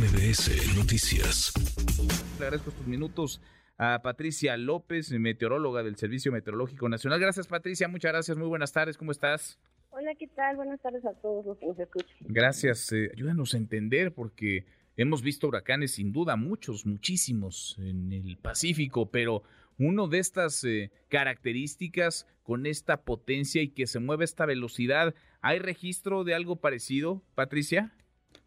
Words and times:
MBS 0.00 0.78
Noticias. 0.78 1.52
Le 2.38 2.46
agradezco 2.46 2.70
estos 2.70 2.86
minutos 2.86 3.42
a 3.76 4.00
Patricia 4.00 4.56
López, 4.56 5.12
meteoróloga 5.12 5.82
del 5.82 5.96
Servicio 5.96 6.32
Meteorológico 6.32 6.88
Nacional. 6.88 7.20
Gracias, 7.20 7.46
Patricia. 7.46 7.86
Muchas 7.86 8.12
gracias. 8.12 8.38
Muy 8.38 8.48
buenas 8.48 8.72
tardes. 8.72 8.96
¿Cómo 8.96 9.12
estás? 9.12 9.60
Hola, 9.90 10.14
¿qué 10.14 10.26
tal? 10.28 10.56
Buenas 10.56 10.80
tardes 10.80 11.04
a 11.04 11.12
todos 11.20 11.44
los 11.44 11.58
que 11.58 11.66
nos 11.66 11.78
escuchan. 11.78 12.16
Gracias. 12.20 12.90
Eh, 12.92 13.10
ayúdanos 13.14 13.52
a 13.52 13.58
entender 13.58 14.14
porque 14.14 14.64
hemos 14.96 15.20
visto 15.20 15.48
huracanes, 15.48 15.92
sin 15.96 16.12
duda, 16.12 16.34
muchos, 16.36 16.86
muchísimos 16.86 17.76
en 17.78 18.10
el 18.10 18.38
Pacífico, 18.38 19.10
pero 19.10 19.42
uno 19.78 20.08
de 20.08 20.20
estas 20.20 20.64
eh, 20.64 20.92
características 21.08 22.26
con 22.42 22.64
esta 22.64 23.02
potencia 23.02 23.60
y 23.60 23.68
que 23.68 23.86
se 23.86 23.98
mueve 23.98 24.22
a 24.22 24.32
esta 24.32 24.46
velocidad, 24.46 25.14
¿hay 25.42 25.58
registro 25.58 26.24
de 26.24 26.32
algo 26.32 26.56
parecido, 26.56 27.22
Patricia? 27.34 27.92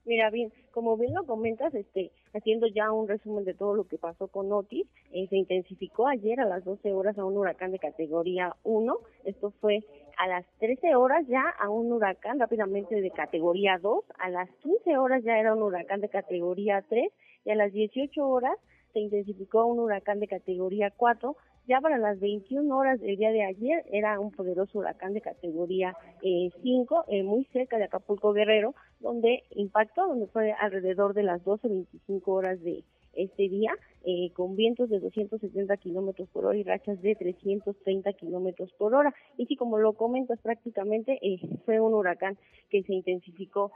Mira, 0.04 0.32
bien, 0.32 0.52
como 0.74 0.98
bien 0.98 1.14
lo 1.14 1.26
comentas, 1.26 1.74
este, 1.76 2.12
haciendo 2.34 2.66
ya 2.68 2.92
un 2.92 3.08
resumen 3.08 3.46
de 3.46 3.54
todo 3.54 3.76
lo 3.76 3.88
que 3.88 4.00
pasó 4.00 4.28
con 4.28 4.52
Otis, 4.52 4.88
eh, 5.12 5.28
se 5.30 5.38
intensificó 5.38 6.08
ayer 6.08 6.40
a 6.40 6.46
las 6.46 6.66
12 6.66 6.92
horas 6.94 7.18
a 7.18 7.26
un 7.26 7.38
huracán 7.38 7.72
de 7.72 7.80
categoría 7.80 8.56
1. 8.64 8.98
Esto 9.24 9.52
fue 9.62 9.84
a 10.18 10.28
las 10.28 10.46
13 10.60 10.96
horas 10.96 11.26
ya 11.28 11.44
a 11.60 11.70
un 11.70 11.92
huracán 11.92 12.40
rápidamente 12.40 13.00
de 13.00 13.12
categoría 13.12 13.78
2. 13.78 14.04
A 14.18 14.30
las 14.30 14.50
15 14.64 14.98
horas 14.98 15.24
ya 15.24 15.38
era 15.38 15.54
un 15.54 15.62
huracán 15.62 16.02
de 16.02 16.10
categoría 16.10 16.84
3 16.90 17.12
y 17.46 17.52
a 17.52 17.56
las 17.56 17.72
18 17.72 18.28
horas 18.28 18.58
se 18.94 19.00
intensificó 19.00 19.66
un 19.66 19.80
huracán 19.80 20.20
de 20.20 20.28
categoría 20.28 20.92
4 20.96 21.36
ya 21.66 21.80
para 21.80 21.98
las 21.98 22.20
21 22.20 22.78
horas 22.78 23.00
del 23.00 23.16
día 23.16 23.32
de 23.32 23.46
ayer 23.46 23.86
era 23.92 24.20
un 24.20 24.32
poderoso 24.32 24.80
huracán 24.80 25.14
de 25.14 25.22
categoría 25.22 25.96
5, 26.22 27.06
eh, 27.08 27.20
eh, 27.20 27.24
muy 27.24 27.46
cerca 27.46 27.78
de 27.78 27.86
Acapulco 27.86 28.34
Guerrero, 28.34 28.76
donde 29.00 29.44
impactó, 29.52 30.08
donde 30.08 30.28
fue 30.28 30.52
alrededor 30.52 31.14
de 31.14 31.24
las 31.24 31.42
12.25 31.46 32.22
horas 32.26 32.62
de 32.62 32.84
este 33.14 33.48
día, 33.48 33.72
eh, 34.04 34.32
con 34.34 34.58
vientos 34.58 34.90
de 34.90 35.00
270 35.00 35.78
kilómetros 35.78 36.28
por 36.30 36.46
hora 36.46 36.58
y 36.58 36.64
rachas 36.64 37.02
de 37.02 37.16
330 37.16 38.12
kilómetros 38.14 38.74
por 38.74 38.94
hora. 38.94 39.14
Y 39.38 39.46
sí, 39.46 39.56
como 39.56 39.78
lo 39.78 39.94
comentas, 39.94 40.40
prácticamente 40.42 41.20
fue 41.64 41.80
un 41.80 41.94
huracán 41.94 42.38
que 42.70 42.84
se 42.84 42.94
intensificó 42.94 43.72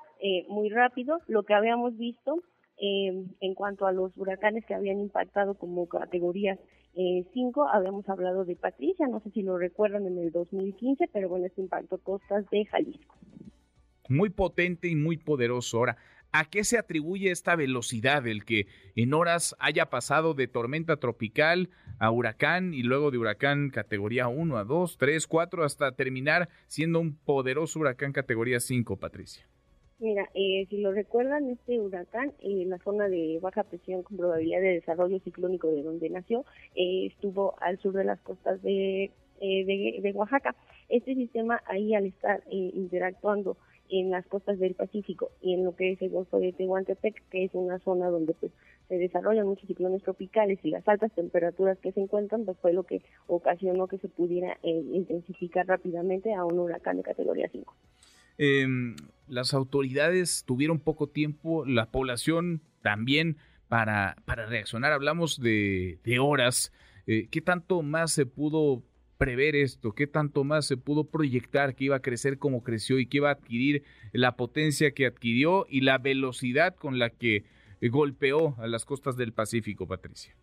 muy 0.50 0.70
rápido. 0.70 1.20
Lo 1.28 1.44
que 1.44 1.54
habíamos 1.54 1.96
visto 1.98 2.42
en 2.80 3.56
cuanto 3.56 3.88
a 3.88 3.92
los 3.92 4.16
huracanes 4.18 4.66
que 4.66 4.76
habían 4.76 5.00
impactado 5.00 5.56
como 5.56 5.88
categorías 5.88 6.60
5, 6.94 7.66
eh, 7.66 7.70
habíamos 7.74 8.08
hablado 8.10 8.46
de 8.46 8.56
Patricia, 8.56 9.08
no 9.08 9.20
sé 9.20 9.30
si 9.32 9.44
lo 9.44 9.58
recuerdan 9.58 10.08
en 10.08 10.18
el 10.18 10.32
2015, 10.32 11.08
pero 11.14 11.30
bueno, 11.30 11.46
este 11.46 11.62
impacto 11.62 12.00
costas 12.00 12.50
de 12.50 12.66
Jalisco. 12.66 13.16
Muy 14.10 14.30
potente 14.30 14.88
y 14.88 14.96
muy 14.96 15.18
poderoso. 15.18 15.78
Ahora, 15.78 15.98
¿a 16.32 16.46
qué 16.46 16.64
se 16.64 16.78
atribuye 16.78 17.30
esta 17.30 17.56
velocidad, 17.56 18.26
el 18.26 18.46
que 18.46 18.68
en 18.96 19.14
horas 19.14 19.56
haya 19.60 19.90
pasado 19.90 20.34
de 20.34 20.48
tormenta 20.48 20.98
tropical 20.98 21.70
a 22.00 22.10
huracán 22.10 22.74
y 22.74 22.84
luego 22.84 23.12
de 23.12 23.18
huracán 23.18 23.70
categoría 23.70 24.28
1 24.28 24.58
a 24.58 24.64
2, 24.64 24.98
3, 24.98 25.28
4, 25.28 25.64
hasta 25.66 25.92
terminar 25.92 26.50
siendo 26.68 27.00
un 27.00 27.16
poderoso 27.16 27.80
huracán 27.80 28.12
categoría 28.12 28.60
5, 28.60 28.98
Patricia? 28.98 29.46
Mira, 30.00 30.30
eh, 30.36 30.68
si 30.70 30.78
lo 30.78 30.92
recuerdan, 30.92 31.50
este 31.50 31.80
huracán, 31.80 32.32
eh, 32.42 32.66
la 32.68 32.78
zona 32.80 33.10
de 33.10 33.40
baja 33.42 33.64
presión 33.64 34.04
con 34.04 34.18
probabilidad 34.18 34.62
de 34.62 34.74
desarrollo 34.74 35.20
ciclónico 35.22 35.70
de 35.70 35.82
donde 35.82 36.10
nació, 36.12 36.46
eh, 36.76 37.08
estuvo 37.08 37.56
al 37.62 37.80
sur 37.80 37.94
de 37.94 38.04
las 38.04 38.20
costas 38.22 38.62
de, 38.62 39.10
de, 39.42 40.12
Oaxaca. 40.14 40.56
Este 40.88 41.16
sistema 41.16 41.64
ahí 41.66 41.96
al 41.96 42.06
estar 42.06 42.44
interactuando 42.52 43.58
en 43.90 44.12
las 44.12 44.26
costas 44.28 44.60
del 44.60 44.76
Pacífico 44.76 45.32
y 45.42 45.56
en 45.56 45.64
lo 45.64 45.76
que 45.76 45.94
es 45.94 46.02
el 46.04 46.12
Golfo 46.12 46.38
de 46.40 46.54
Tehuantepec, 46.54 47.30
que 47.30 47.46
es 47.46 47.52
una 47.54 47.80
zona 47.80 48.08
donde 48.10 48.34
pues 48.34 48.52
se 48.90 48.98
desarrollan 49.00 49.48
muchos 49.48 49.68
ciclones 49.68 50.04
tropicales 50.04 50.60
y 50.62 50.70
las 50.70 50.88
altas 50.88 51.12
temperaturas 51.14 51.80
que 51.80 51.92
se 51.92 52.02
encuentran, 52.02 52.46
pues 52.46 52.58
fue 52.60 52.72
lo 52.72 52.84
que 52.84 53.02
ocasionó 53.26 53.88
que 53.88 53.98
se 53.98 54.10
pudiera 54.10 54.58
intensificar 54.62 55.66
rápidamente 55.66 56.34
a 56.36 56.46
un 56.46 56.60
huracán 56.60 56.98
de 56.98 57.04
categoría 57.04 57.50
5. 57.52 57.74
Las 59.28 59.54
autoridades 59.54 60.44
tuvieron 60.46 60.80
poco 60.80 61.08
tiempo, 61.08 61.66
la 61.66 61.92
población 61.92 62.62
también 62.82 63.38
para, 63.68 64.16
para 64.26 64.46
reaccionar. 64.46 64.92
Hablamos 64.92 65.40
de, 65.40 66.00
horas. 66.20 66.72
Eh, 67.06 67.28
¿Qué 67.30 67.42
tanto 67.42 67.82
más 67.82 68.12
se 68.12 68.26
pudo 68.26 68.84
prever 69.18 69.56
esto? 69.56 69.94
¿Qué 69.94 70.08
tanto 70.08 70.44
más 70.44 70.66
se 70.66 70.78
pudo 70.78 71.06
proyectar 71.06 71.76
que 71.76 71.86
iba 71.86 71.98
a 71.98 72.02
crecer 72.02 72.38
como 72.38 72.64
creció 72.64 73.00
y 73.00 73.08
que 73.08 73.18
iba 73.18 73.30
a 73.30 73.34
adquirir 73.34 73.84
la 74.14 74.36
potencia 74.36 74.92
que 74.92 75.06
adquirió 75.06 75.66
y 75.70 75.82
la 75.82 75.98
velocidad 75.98 76.76
con 76.76 77.00
la 77.00 77.10
que 77.10 77.46
golpeó 77.82 78.56
a 78.60 78.68
las 78.68 78.86
costas 78.86 79.18
del 79.18 79.34
Pacífico, 79.34 79.88
Patricia? 79.88 80.36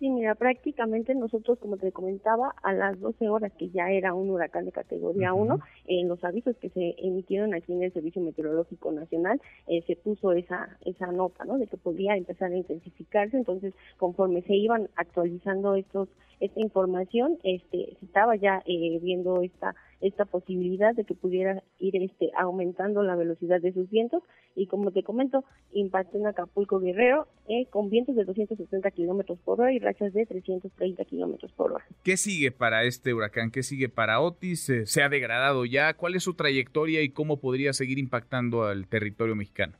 Sí, 0.00 0.10
mira, 0.10 0.34
prácticamente 0.34 1.14
nosotros, 1.14 1.58
como 1.60 1.76
te 1.76 1.92
comentaba, 1.92 2.52
a 2.62 2.72
las 2.72 3.00
12 3.00 3.28
horas 3.28 3.52
que 3.56 3.70
ya 3.70 3.90
era 3.90 4.12
un 4.12 4.28
huracán 4.28 4.64
de 4.64 4.72
categoría 4.72 5.32
1, 5.32 5.60
en 5.86 6.08
los 6.08 6.22
avisos 6.24 6.56
que 6.56 6.68
se 6.70 6.96
emitieron 6.98 7.54
aquí 7.54 7.72
en 7.72 7.84
el 7.84 7.92
Servicio 7.92 8.20
Meteorológico 8.20 8.90
Nacional, 8.90 9.40
eh, 9.68 9.82
se 9.86 9.94
puso 9.94 10.32
esa 10.32 10.76
esa 10.84 11.12
nota, 11.12 11.44
¿no? 11.44 11.58
De 11.58 11.68
que 11.68 11.76
podía 11.76 12.16
empezar 12.16 12.50
a 12.50 12.56
intensificarse. 12.56 13.36
Entonces, 13.36 13.72
conforme 13.96 14.42
se 14.42 14.54
iban 14.56 14.88
actualizando 14.96 15.76
estos 15.76 16.08
esta 16.44 16.60
información, 16.60 17.38
este, 17.42 17.96
se 17.98 18.06
estaba 18.06 18.36
ya 18.36 18.62
eh, 18.66 18.98
viendo 19.00 19.42
esta 19.42 19.74
esta 20.00 20.26
posibilidad 20.26 20.94
de 20.94 21.04
que 21.04 21.14
pudiera 21.14 21.62
ir 21.78 21.96
este 21.96 22.30
aumentando 22.36 23.02
la 23.02 23.16
velocidad 23.16 23.60
de 23.60 23.72
sus 23.72 23.88
vientos 23.88 24.22
y 24.54 24.66
como 24.66 24.90
te 24.90 25.02
comento 25.02 25.44
impactó 25.72 26.18
en 26.18 26.26
Acapulco 26.26 26.78
Guerrero 26.78 27.26
eh, 27.48 27.66
con 27.70 27.88
vientos 27.88 28.14
de 28.14 28.24
270 28.24 28.90
kilómetros 28.90 29.38
por 29.40 29.60
hora 29.60 29.72
y 29.72 29.78
rachas 29.78 30.12
de 30.12 30.26
330 30.26 31.04
kilómetros 31.06 31.52
por 31.52 31.72
hora. 31.72 31.84
¿Qué 32.02 32.18
sigue 32.18 32.50
para 32.50 32.84
este 32.84 33.14
huracán? 33.14 33.50
¿Qué 33.50 33.62
sigue 33.62 33.88
para 33.88 34.20
Otis? 34.20 34.70
¿Se 34.84 35.02
ha 35.02 35.08
degradado 35.08 35.64
ya? 35.64 35.94
¿Cuál 35.94 36.16
es 36.16 36.22
su 36.22 36.34
trayectoria 36.34 37.02
y 37.02 37.08
cómo 37.08 37.40
podría 37.40 37.72
seguir 37.72 37.98
impactando 37.98 38.64
al 38.64 38.86
territorio 38.86 39.34
mexicano? 39.34 39.78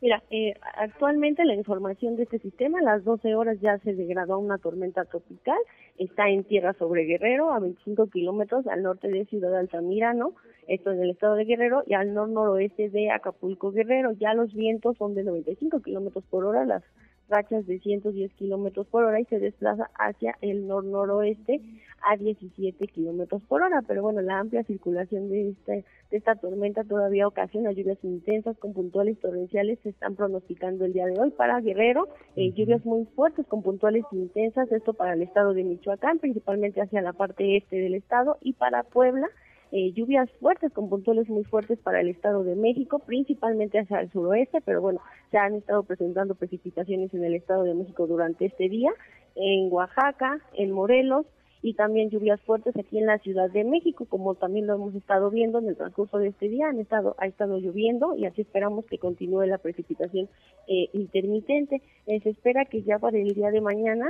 Mira, 0.00 0.22
eh, 0.30 0.54
actualmente 0.76 1.44
la 1.44 1.54
información 1.54 2.14
de 2.14 2.22
este 2.22 2.38
sistema, 2.38 2.78
a 2.78 2.82
las 2.82 3.02
12 3.02 3.34
horas 3.34 3.58
ya 3.60 3.78
se 3.78 3.94
degradó 3.94 4.34
a 4.34 4.38
una 4.38 4.58
tormenta 4.58 5.04
tropical, 5.04 5.58
está 5.98 6.28
en 6.28 6.44
tierra 6.44 6.72
sobre 6.74 7.02
Guerrero, 7.04 7.52
a 7.52 7.58
25 7.58 8.06
kilómetros 8.08 8.68
al 8.68 8.84
norte 8.84 9.08
de 9.08 9.24
Ciudad 9.24 9.56
Altamirano, 9.56 10.34
esto 10.68 10.92
en 10.92 11.02
el 11.02 11.10
estado 11.10 11.34
de 11.34 11.46
Guerrero, 11.46 11.82
y 11.84 11.94
al 11.94 12.14
nor-noroeste 12.14 12.90
de 12.90 13.10
Acapulco 13.10 13.72
Guerrero. 13.72 14.12
Ya 14.12 14.34
los 14.34 14.54
vientos 14.54 14.96
son 14.98 15.16
de 15.16 15.24
95 15.24 15.82
kilómetros 15.82 16.22
por 16.30 16.44
hora, 16.44 16.64
las 16.64 16.84
rachas 17.28 17.66
de 17.66 17.78
110 17.78 18.32
kilómetros 18.34 18.86
por 18.86 19.04
hora 19.04 19.20
y 19.20 19.24
se 19.26 19.38
desplaza 19.38 19.90
hacia 19.94 20.36
el 20.40 20.66
nor-noroeste 20.66 21.60
a 22.02 22.16
17 22.16 22.86
kilómetros 22.88 23.42
por 23.42 23.62
hora. 23.62 23.82
Pero 23.86 24.02
bueno, 24.02 24.20
la 24.22 24.38
amplia 24.38 24.64
circulación 24.64 25.28
de, 25.28 25.50
este, 25.50 25.84
de 26.10 26.16
esta 26.16 26.36
tormenta 26.36 26.84
todavía 26.84 27.26
ocasiona 27.26 27.72
lluvias 27.72 27.98
intensas 28.02 28.56
con 28.58 28.72
puntuales 28.72 29.18
torrenciales. 29.20 29.78
Se 29.82 29.90
están 29.90 30.16
pronosticando 30.16 30.84
el 30.84 30.92
día 30.92 31.06
de 31.06 31.18
hoy 31.20 31.30
para 31.30 31.60
Guerrero, 31.60 32.08
eh, 32.36 32.52
lluvias 32.52 32.84
muy 32.84 33.04
fuertes 33.14 33.46
con 33.46 33.62
puntuales 33.62 34.04
intensas. 34.12 34.70
Esto 34.72 34.94
para 34.94 35.14
el 35.14 35.22
estado 35.22 35.54
de 35.54 35.64
Michoacán, 35.64 36.18
principalmente 36.18 36.80
hacia 36.80 37.02
la 37.02 37.12
parte 37.12 37.56
este 37.56 37.76
del 37.76 37.94
estado 37.94 38.38
y 38.40 38.54
para 38.54 38.82
Puebla 38.84 39.28
eh, 39.70 39.92
lluvias 39.92 40.30
fuertes 40.40 40.72
con 40.72 40.88
puntuales 40.88 41.28
muy 41.28 41.44
fuertes 41.44 41.78
para 41.78 42.00
el 42.00 42.08
Estado 42.08 42.42
de 42.42 42.56
México, 42.56 43.00
principalmente 43.00 43.78
hacia 43.78 44.00
el 44.00 44.10
suroeste, 44.10 44.60
pero 44.62 44.80
bueno, 44.80 45.00
se 45.30 45.36
han 45.36 45.54
estado 45.54 45.82
presentando 45.82 46.34
precipitaciones 46.34 47.12
en 47.12 47.24
el 47.24 47.34
Estado 47.34 47.64
de 47.64 47.74
México 47.74 48.06
durante 48.06 48.46
este 48.46 48.68
día, 48.68 48.90
en 49.34 49.70
Oaxaca, 49.70 50.40
en 50.54 50.72
Morelos, 50.72 51.26
y 51.60 51.74
también 51.74 52.08
lluvias 52.08 52.40
fuertes 52.42 52.76
aquí 52.76 52.98
en 52.98 53.06
la 53.06 53.18
Ciudad 53.18 53.50
de 53.50 53.64
México, 53.64 54.06
como 54.08 54.36
también 54.36 54.66
lo 54.66 54.74
hemos 54.74 54.94
estado 54.94 55.28
viendo 55.28 55.58
en 55.58 55.68
el 55.68 55.76
transcurso 55.76 56.18
de 56.18 56.28
este 56.28 56.48
día, 56.48 56.68
han 56.68 56.78
estado, 56.78 57.16
ha 57.18 57.26
estado 57.26 57.58
lloviendo 57.58 58.14
y 58.16 58.26
así 58.26 58.42
esperamos 58.42 58.86
que 58.86 58.98
continúe 58.98 59.44
la 59.46 59.58
precipitación 59.58 60.28
eh, 60.68 60.88
intermitente. 60.92 61.82
Eh, 62.06 62.20
se 62.20 62.30
espera 62.30 62.64
que 62.64 62.82
ya 62.82 62.98
para 62.98 63.18
el 63.18 63.34
día 63.34 63.50
de 63.50 63.60
mañana 63.60 64.08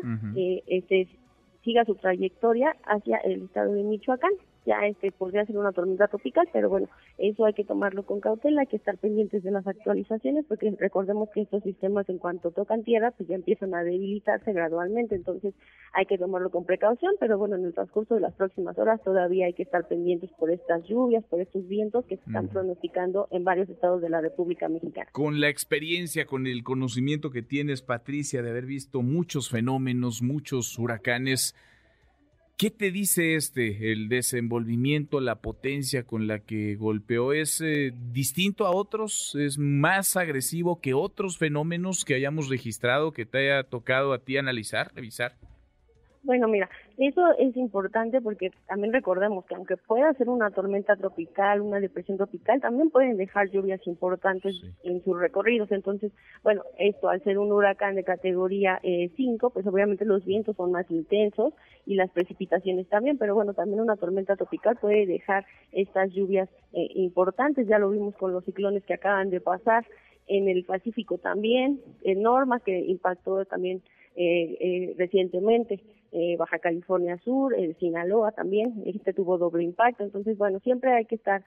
este, 0.67 1.09
siga 1.65 1.87
su 1.87 1.95
trayectoria 1.95 2.77
hacia 2.85 3.17
el 3.19 3.45
estado 3.45 3.73
de 3.73 3.83
Michoacán 3.83 4.33
ya 4.69 4.87
este 4.87 5.11
podría 5.11 5.47
ser 5.47 5.57
una 5.57 5.73
tormenta 5.73 6.09
tropical, 6.09 6.47
pero 6.53 6.69
bueno, 6.69 6.89
eso 7.17 7.47
hay 7.47 7.55
que 7.55 7.65
tomarlo 7.65 8.05
con 8.05 8.21
cautela, 8.21 8.61
hay 8.61 8.67
que 8.67 8.77
estar 8.77 8.99
pendientes 8.99 9.43
de 9.43 9.51
las 9.51 9.67
actualizaciones, 9.67 10.45
porque 10.47 10.75
recordemos 10.79 11.31
que 11.35 11.41
estos 11.41 11.63
sistemas 11.63 12.07
en 12.11 12.19
cuanto 12.19 12.51
tocan 12.51 12.85
tierra, 12.85 13.13
pues 13.13 13.29
ya 13.31 13.35
empiezan 13.35 13.75
a 13.75 13.83
debilitarse 13.83 14.53
gradualmente, 14.53 15.15
entonces 15.15 15.55
hay 15.95 16.05
que 16.05 16.19
tomarlo 16.19 16.51
con 16.51 16.67
precaución, 16.67 17.15
pero 17.19 17.39
bueno, 17.39 17.57
en 17.57 17.65
el 17.65 17.73
transcurso 17.73 18.15
de 18.15 18.21
las 18.21 18.35
próximas 18.35 18.79
horas 18.79 19.03
todavía 19.03 19.47
hay 19.47 19.55
que 19.55 19.63
estar 19.63 19.89
pendientes 19.89 20.31
por 20.39 20.51
estas 20.51 20.85
lluvias, 20.87 21.25
por 21.25 21.41
estos 21.41 21.67
vientos 21.67 22.05
que 22.05 22.17
se 22.17 22.25
están 22.27 22.49
pronosticando 22.49 23.27
en 23.31 23.45
varios 23.45 23.71
estados 23.71 24.03
de 24.03 24.11
la 24.11 24.21
República 24.21 24.69
Mexicana. 24.69 25.09
Con 25.13 25.41
la 25.41 25.49
experiencia, 25.49 26.27
con 26.27 26.47
el 26.47 26.63
conocimiento 26.63 27.31
que 27.31 27.41
tienes, 27.41 27.81
Patricia, 27.81 28.43
de 28.43 28.51
haber 28.51 28.67
visto 28.67 29.01
muchos 29.01 29.49
fenómenos, 29.49 30.21
muchos 30.21 30.79
huracanes, 30.79 31.55
¿Qué 32.59 32.71
te 32.71 32.91
dice 32.91 33.37
este, 33.37 33.93
el 33.93 34.09
desenvolvimiento, 34.09 35.21
la 35.21 35.37
potencia 35.37 36.03
con 36.03 36.27
la 36.27 36.41
que 36.41 36.75
golpeó? 36.75 37.33
¿Es 37.33 37.61
eh, 37.61 37.95
distinto 38.11 38.67
a 38.67 38.73
otros? 38.73 39.37
¿Es 39.37 39.59
más 39.59 40.17
agresivo 40.17 40.81
que 40.81 40.93
otros 40.93 41.39
fenómenos 41.39 42.05
que 42.05 42.17
hayamos 42.17 42.49
registrado, 42.49 43.13
que 43.13 43.27
te 43.27 43.39
haya 43.39 43.63
tocado 43.63 44.13
a 44.13 44.19
ti 44.25 44.39
analizar, 44.39 44.91
revisar? 44.93 45.37
Bueno, 46.29 46.47
mira, 46.47 46.69
eso 46.99 47.23
es 47.39 47.57
importante 47.57 48.21
porque 48.21 48.51
también 48.67 48.93
recordemos 48.93 49.47
que 49.47 49.55
aunque 49.55 49.79
pueda 49.79 50.13
ser 50.13 50.29
una 50.29 50.51
tormenta 50.51 50.95
tropical, 50.95 51.63
una 51.63 51.81
depresión 51.81 52.19
tropical, 52.19 52.61
también 52.61 52.91
pueden 52.91 53.17
dejar 53.17 53.49
lluvias 53.49 53.81
importantes 53.87 54.55
en 54.85 55.03
sus 55.03 55.19
recorridos. 55.19 55.73
Entonces, 55.73 56.13
bueno, 56.43 56.65
esto 56.79 57.09
al 57.09 57.25
ser 57.25 57.39
un 57.39 57.51
huracán 57.51 57.95
de 57.95 58.05
categoría 58.05 58.79
5, 58.83 59.47
eh, 59.47 59.51
pues 59.55 59.67
obviamente 59.67 60.05
los 60.05 60.23
vientos 60.27 60.55
son 60.55 60.71
más 60.71 60.91
intensos 60.91 61.55
y 61.87 61.95
las 61.95 62.11
precipitaciones 62.11 62.87
también, 62.91 63.17
pero 63.17 63.35
bueno, 63.35 63.55
también 63.55 63.81
una 63.81 63.97
tormenta 63.97 64.37
tropical 64.37 64.77
puede 64.77 65.07
dejar 65.07 65.47
estas 65.73 66.13
lluvias 66.13 66.51
eh, 66.75 66.89
importantes. 66.97 67.67
Ya 67.67 67.79
lo 67.79 67.89
vimos 67.89 68.15
con 68.17 68.35
los 68.35 68.45
ciclones 68.45 68.85
que 68.85 68.93
acaban 68.93 69.31
de 69.31 69.41
pasar 69.41 69.87
en 70.27 70.51
el 70.51 70.67
Pacífico 70.67 71.17
también, 71.17 71.81
en 72.03 72.21
Norma, 72.21 72.61
que 72.61 72.79
impactó 72.79 73.47
también 73.47 73.81
recientemente, 74.97 75.81
eh, 76.11 76.37
Baja 76.39 76.59
California 76.59 77.19
Sur, 77.19 77.55
Sinaloa 77.79 78.33
también, 78.33 78.83
este 78.87 79.13
tuvo 79.13 79.39
doble 79.39 79.63
impacto, 79.63 80.05
entonces 80.05 80.37
bueno, 80.39 80.59
siempre 80.61 80.93
hay 80.93 81.05
que 81.05 81.15
estar 81.15 81.45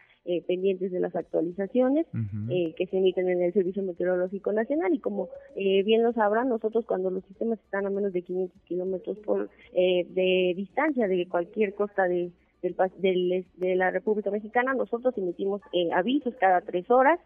pendientes 0.48 0.92
de 0.92 1.00
las 1.00 1.16
actualizaciones 1.16 2.06
que 2.48 2.88
se 2.88 2.98
emiten 2.98 3.28
en 3.28 3.42
el 3.42 3.54
Servicio 3.54 3.82
Meteorológico 3.82 4.54
Nacional. 4.54 4.94
Y 4.94 5.00
como 5.00 5.30
bien 5.56 6.04
lo 6.04 6.14
sabrán, 6.14 6.50
nosotros 6.50 6.86
cuando 6.86 7.10
los 7.10 7.24
sistemas 7.26 7.60
están 7.60 7.88
a 7.88 7.90
menos 7.90 8.14
de 8.14 8.22
500 8.22 8.62
kilómetros 8.62 9.18
por 9.20 9.50
de 9.74 10.54
distancia 10.56 11.08
de 11.08 11.28
cualquier 11.28 11.74
costa 11.74 12.08
de, 12.08 12.32
del, 12.62 13.46
de 13.58 13.76
la 13.76 13.92
República 13.92 14.30
Mexicana, 14.30 14.74
nosotros 14.74 15.18
emitimos 15.18 15.62
eh, 15.74 15.90
avisos 15.94 16.34
cada 16.40 16.62
tres 16.62 16.90
horas 16.92 17.20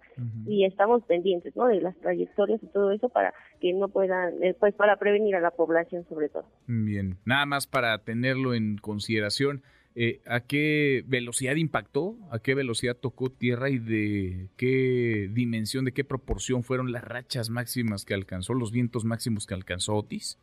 y 0.46 0.66
estamos 0.66 1.04
pendientes, 1.04 1.56
¿no? 1.56 1.68
De 1.68 1.82
las 1.82 1.96
trayectorias 1.98 2.64
y 2.64 2.68
todo 2.68 2.92
eso 2.92 3.10
para 3.10 3.34
que 3.60 3.74
no 3.74 3.90
puedan, 3.90 4.42
eh, 4.44 4.56
pues 4.60 4.74
para 4.76 4.98
prevenir 4.98 5.36
a 5.36 5.42
la 5.42 5.52
población 5.52 6.06
sobre 6.08 6.30
todo. 6.30 6.46
Bien, 6.68 7.18
nada 7.26 7.46
más 7.46 7.68
para 7.68 7.98
tenerlo 8.00 8.54
en 8.54 8.78
consideración. 8.78 9.64
Eh, 9.98 10.20
¿A 10.26 10.42
qué 10.42 11.06
velocidad 11.08 11.56
impactó? 11.56 12.18
¿A 12.30 12.40
qué 12.40 12.54
velocidad 12.54 12.98
tocó 12.98 13.30
tierra 13.30 13.70
y 13.70 13.80
de 13.80 14.50
qué 14.58 15.30
dimensión, 15.32 15.86
de 15.86 15.94
qué 15.94 16.04
proporción 16.04 16.64
fueron 16.64 16.92
las 16.92 17.04
rachas 17.04 17.50
máximas 17.50 18.04
que 18.04 18.14
alcanzó, 18.14 18.54
los 18.54 18.74
vientos 18.74 19.06
máximos 19.06 19.48
que 19.48 19.54
alcanzó 19.54 19.96
Otis? 19.96 20.38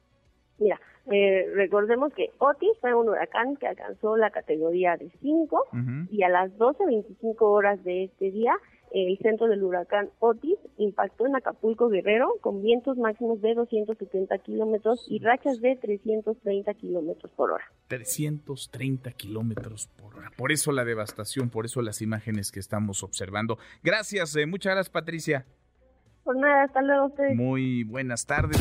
Mira, 0.58 0.80
eh, 1.10 1.50
recordemos 1.54 2.12
que 2.14 2.30
Otis 2.38 2.78
fue 2.80 2.94
un 2.94 3.08
huracán 3.08 3.56
que 3.56 3.66
alcanzó 3.66 4.16
la 4.16 4.30
categoría 4.30 4.96
de 4.96 5.10
5 5.20 5.66
y 6.10 6.22
a 6.22 6.28
las 6.28 6.52
12.25 6.58 7.36
horas 7.40 7.82
de 7.82 8.04
este 8.04 8.30
día 8.30 8.54
el 8.94 9.18
centro 9.18 9.48
del 9.48 9.62
huracán 9.62 10.10
Otis 10.18 10.58
impactó 10.76 11.26
en 11.26 11.34
Acapulco 11.34 11.88
Guerrero 11.88 12.28
con 12.40 12.62
vientos 12.62 12.98
máximos 12.98 13.40
de 13.40 13.54
270 13.54 14.36
kilómetros 14.38 15.06
y 15.08 15.18
rachas 15.18 15.60
de 15.60 15.76
330 15.76 16.74
kilómetros 16.74 17.32
por 17.32 17.52
hora. 17.52 17.64
330 17.88 19.10
kilómetros 19.12 19.88
por 19.96 20.16
hora. 20.16 20.30
Por 20.36 20.52
eso 20.52 20.72
la 20.72 20.84
devastación, 20.84 21.48
por 21.48 21.64
eso 21.64 21.80
las 21.80 22.02
imágenes 22.02 22.52
que 22.52 22.60
estamos 22.60 23.02
observando. 23.02 23.58
Gracias, 23.82 24.36
eh, 24.36 24.46
muchas 24.46 24.74
gracias 24.74 24.90
Patricia. 24.92 25.46
Por 26.22 26.36
nada, 26.36 26.64
hasta 26.64 26.82
luego 26.82 27.06
ustedes. 27.06 27.34
Muy 27.34 27.84
buenas 27.84 28.26
tardes. 28.26 28.60